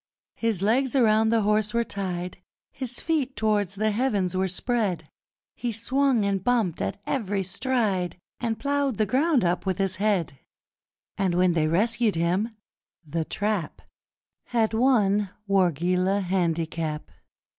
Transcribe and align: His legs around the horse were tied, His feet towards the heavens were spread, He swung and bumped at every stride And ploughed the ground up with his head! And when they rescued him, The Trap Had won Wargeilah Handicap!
His 0.33 0.63
legs 0.63 0.95
around 0.95 1.29
the 1.29 1.43
horse 1.43 1.75
were 1.75 1.83
tied, 1.83 2.39
His 2.71 2.99
feet 3.01 3.35
towards 3.35 3.75
the 3.75 3.91
heavens 3.91 4.33
were 4.35 4.47
spread, 4.47 5.07
He 5.55 5.71
swung 5.71 6.25
and 6.25 6.43
bumped 6.43 6.81
at 6.81 6.99
every 7.05 7.43
stride 7.43 8.17
And 8.39 8.57
ploughed 8.57 8.97
the 8.97 9.05
ground 9.05 9.43
up 9.43 9.67
with 9.67 9.77
his 9.77 9.97
head! 9.97 10.39
And 11.19 11.35
when 11.35 11.51
they 11.51 11.67
rescued 11.67 12.15
him, 12.15 12.49
The 13.05 13.25
Trap 13.25 13.83
Had 14.45 14.73
won 14.73 15.29
Wargeilah 15.47 16.23
Handicap! 16.23 17.11